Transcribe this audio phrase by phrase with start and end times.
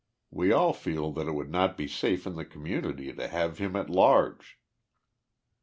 [0.31, 3.75] We all feel that it would not be safe to the community to have him
[3.75, 4.57] at large.